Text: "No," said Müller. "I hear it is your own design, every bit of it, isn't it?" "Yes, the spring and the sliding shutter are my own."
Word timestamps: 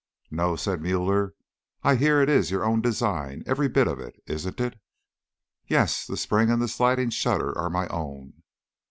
"No," 0.31 0.55
said 0.55 0.79
Müller. 0.79 1.33
"I 1.83 1.93
hear 1.95 2.21
it 2.23 2.27
is 2.27 2.49
your 2.49 2.65
own 2.65 2.81
design, 2.81 3.43
every 3.45 3.67
bit 3.69 3.87
of 3.87 3.99
it, 3.99 4.15
isn't 4.25 4.59
it?" 4.59 4.79
"Yes, 5.67 6.07
the 6.07 6.17
spring 6.17 6.49
and 6.49 6.59
the 6.59 6.67
sliding 6.67 7.11
shutter 7.11 7.55
are 7.55 7.69
my 7.69 7.85
own." 7.89 8.41